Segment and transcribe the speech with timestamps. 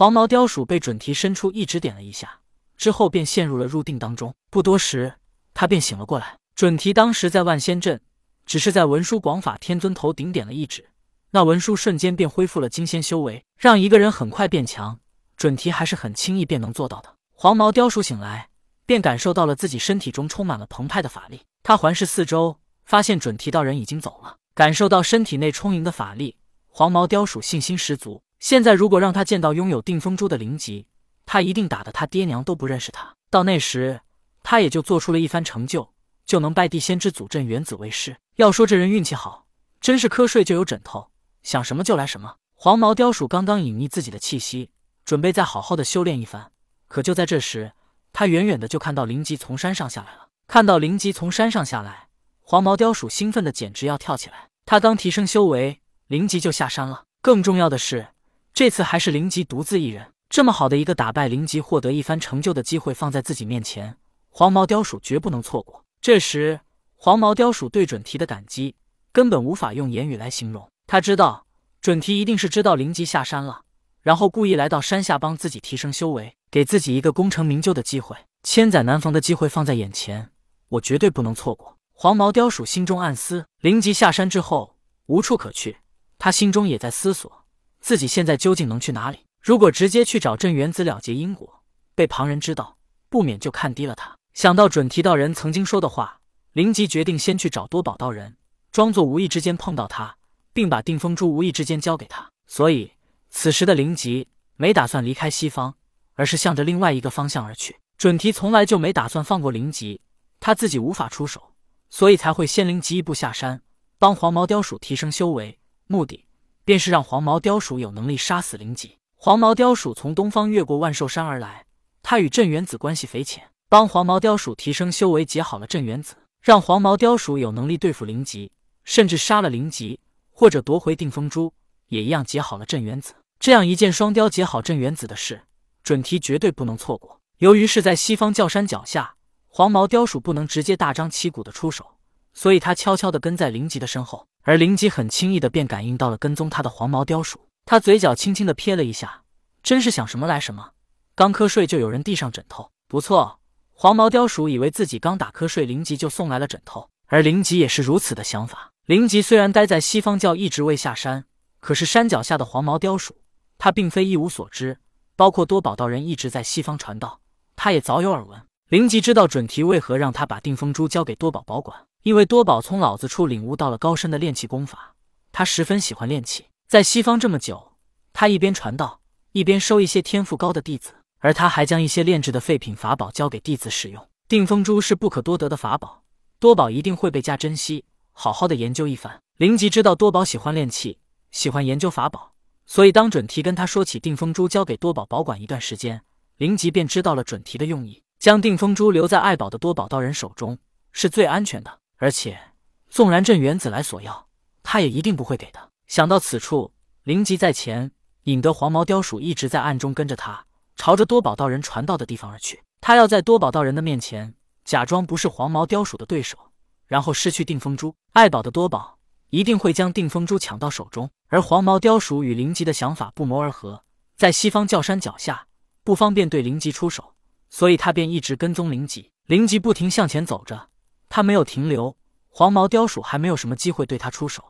[0.00, 2.40] 黄毛雕鼠被准提伸出一指点了一下，
[2.78, 4.34] 之后便陷入了入定当中。
[4.48, 5.16] 不多时，
[5.52, 6.38] 他便醒了过来。
[6.54, 8.00] 准提当时在万仙阵，
[8.46, 10.88] 只是在文殊广法天尊头顶点了一指，
[11.32, 14.98] 那文殊瞬间便恢复了金仙修为，让一个人很快变强。
[15.36, 17.14] 准提还是很轻易便能做到的。
[17.34, 18.48] 黄毛雕鼠醒来，
[18.86, 21.42] 便感受到了自己身体中充满了澎湃的法力。
[21.62, 24.38] 他环视四周，发现准提道人已经走了。
[24.54, 26.36] 感受到身体内充盈的法力，
[26.68, 28.22] 黄毛雕鼠信心十足。
[28.40, 30.86] 现在如果让他见到拥有定风珠的灵吉，
[31.24, 33.14] 他一定打得他爹娘都不认识他。
[33.30, 34.00] 到那时，
[34.42, 35.92] 他也就做出了一番成就。
[36.26, 38.16] 就能拜地仙之祖镇元子为师。
[38.36, 39.46] 要说这人运气好，
[39.80, 41.10] 真是瞌睡就有枕头，
[41.42, 42.36] 想什么就来什么。
[42.54, 44.70] 黄毛雕鼠刚刚隐匿自己的气息，
[45.04, 46.52] 准备再好好的修炼一番。
[46.86, 47.72] 可就在这时，
[48.12, 50.28] 他远远的就看到灵吉从山上下来了。
[50.46, 52.08] 看到灵吉从山上下来，
[52.40, 54.50] 黄毛雕鼠兴奋的简直要跳起来。
[54.64, 57.04] 他刚提升修为，灵吉就下山了。
[57.20, 58.06] 更重要的是，
[58.52, 60.12] 这次还是灵吉独自一人。
[60.28, 63.96] 这么好的一个打败灵吉、获得一番成就的机会放在自己面前，
[64.28, 65.84] 黄毛雕鼠绝不能错过。
[66.00, 66.60] 这时，
[66.94, 68.76] 黄毛雕鼠对准提的感激
[69.10, 70.68] 根本无法用言语来形容。
[70.86, 71.46] 他知道
[71.80, 73.62] 准提一定是知道灵吉下山了，
[74.02, 78.16] 然后故意来到山下帮自己提升修为，给自己一个功成名就的机会。
[78.44, 80.30] 千载难逢的机会放在眼前，
[80.68, 81.76] 我绝对不能错过。
[81.92, 85.78] 黄毛雕鼠心中暗思：灵吉下山之后无处可去，
[86.18, 87.39] 他心中也在思索
[87.80, 89.20] 自己现在究竟能去哪里。
[89.40, 91.62] 如果直接去找镇元子了结因果，
[91.94, 92.76] 被旁人知道，
[93.08, 94.16] 不免就看低了他。
[94.34, 96.20] 想到准提道人曾经说的话，
[96.52, 98.36] 灵吉决定先去找多宝道人，
[98.70, 100.16] 装作无意之间碰到他，
[100.52, 102.30] 并把定风珠无意之间交给他。
[102.46, 102.92] 所以，
[103.30, 105.74] 此时的灵吉没打算离开西方，
[106.14, 107.76] 而是向着另外一个方向而去。
[107.96, 110.00] 准提从来就没打算放过灵吉，
[110.38, 111.52] 他自己无法出手，
[111.88, 113.62] 所以才会先灵吉一步下山，
[113.98, 116.26] 帮黄毛雕鼠提升修为，目的
[116.70, 118.96] 便是让黄毛雕鼠有能力杀死灵吉。
[119.16, 121.66] 黄毛雕鼠从东方越过万寿山而来，
[122.00, 123.42] 他与镇元子关系匪浅。
[123.68, 128.52] 帮黄毛雕鼠提升修为，结好了镇元子，让黄毛雕鼠有能力对付灵吉，
[128.84, 129.98] 甚至杀了灵吉
[130.30, 131.52] 或者夺回定风珠，
[131.88, 133.14] 也一样结好了镇元子。
[133.40, 135.42] 这样一箭双雕结好镇元子的事，
[135.82, 137.18] 准提绝对不能错过。
[137.38, 139.16] 由于是在西方教山脚下，
[139.48, 141.84] 黄毛雕鼠不能直接大张旗鼓的出手，
[142.32, 149.22] 所以他悄悄的跟在灵吉的身后，而灵吉很轻易的便感应到了跟踪他的黄毛雕鼠，他嘴角轻轻的撇了一下，
[149.62, 150.72] 真是想什么来什么。
[151.14, 153.40] 刚瞌睡就有人递上枕头，不错。
[153.72, 158.70] 黄毛雕鼠以为自己刚打瞌睡，灵吉就送来了枕头，而灵吉也是如此的想法。
[158.86, 161.24] 灵吉虽然待在西方教，一直未下山，
[161.60, 163.18] 可是山脚下的黄毛雕鼠，
[163.58, 164.78] 他并非一无所知。
[165.16, 167.20] 包括多宝道人一直在西方传道，
[167.56, 168.40] 他也早有耳闻。
[168.68, 174.94] 灵吉知道准提为何让他把定风珠交给多宝保管，因为多宝从老子处领悟到了高深的炼气功法，
[175.32, 176.46] 他十分喜欢炼气。
[176.68, 177.72] 在西方这么久，
[178.12, 179.00] 他一边传道，
[179.32, 180.94] 一边收一些天赋高的弟子。
[181.22, 184.08] 而他还将一些炼制的废品法宝交给弟子使用。
[184.26, 186.02] 定风珠是不可多得的法宝，
[186.38, 189.20] 多宝一定会倍加珍惜，好好的研究一番。
[189.36, 190.98] 灵吉知道多宝喜欢炼气，
[191.30, 192.32] 喜欢研究法宝，
[192.64, 196.02] 所以当准提跟他说起定风珠交给多宝保管一段时间，
[196.38, 200.56] 灵吉便知道了准提的用意，将定风珠留在爱宝的多宝道人手中
[200.92, 202.40] 是最安全的，而且
[202.88, 204.26] 纵然镇元子来索要，
[204.62, 205.68] 他也一定不会给的。
[205.86, 206.72] 想到此处，
[207.02, 210.46] 灵吉在前，引得黄毛雕鼠一直在暗中跟着他。
[210.76, 214.34] 朝着多宝道人传道的地方而去，他要在多宝道人的面前
[214.64, 216.38] 假装不是黄毛雕鼠的对手，
[216.86, 217.94] 然后失去定风珠。
[218.14, 223.84] 爱宝的多宝一定会将定风珠抢到手中，而黄毛雕鼠与灵吉的想法不谋而合，
[224.16, 225.46] 在西方教山脚下
[225.84, 227.12] 不方便对灵吉出手，
[227.50, 229.10] 所以他便一直跟踪灵吉。
[229.26, 230.69] 灵吉不停向前走着，
[231.10, 231.94] 他没有停留，
[232.30, 234.42] 黄毛雕鼠还没有什么机会对他出手，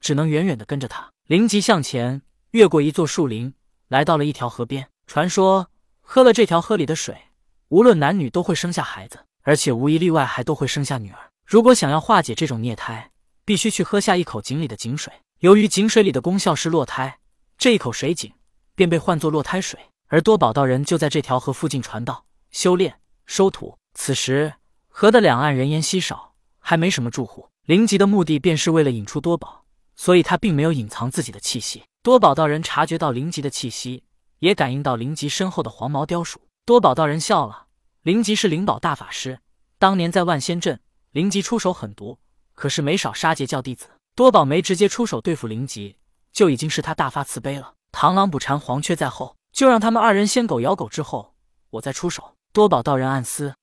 [0.00, 1.12] 只能远远的跟着他。
[1.26, 3.54] 灵吉向前越过一座树林，
[3.86, 5.70] 来到了一条河边，传说。
[6.08, 7.16] 喝了这条河里的水，
[7.68, 11.18] 无论男女都会生下孩子，而且无一例外还都会生下女儿。
[11.44, 13.10] 如果想要化解这种孽胎，
[13.44, 15.12] 必须去喝下一口井里的井水。
[15.40, 17.18] 由于井水里的功效是落胎，
[17.58, 18.32] 这一口水井
[18.76, 19.78] 便被唤作落胎水。
[20.06, 23.76] 而多宝道人就在这条河附近传道、修炼、收徒。
[23.94, 24.54] 此时
[24.98, 27.50] 河的两岸人烟稀少，还没什么住户。
[27.66, 31.84] 灵吉的目的便是为了引出多宝，所以他并没有隐藏自己的气息。
[32.02, 34.04] 多宝道人察觉到灵吉的气息。
[34.38, 37.66] 也感应到灵吉身后的黄毛雕鼠，多宝道人笑了。
[38.04, 39.38] 灵吉是灵宝大法师，
[39.78, 42.18] 当年在万仙阵，灵吉出手狠毒，
[42.54, 43.90] 可是没少杀截教弟子。
[44.14, 45.96] 多宝没直接出手对付灵吉，
[46.32, 47.74] 就已经是他大发慈悲了。
[47.92, 51.34] 螳螂捕蝉，黄雀在后，就让他们二人先狗咬狗之后，
[51.68, 52.32] 我再出手。
[52.54, 53.56] 多宝道人暗思。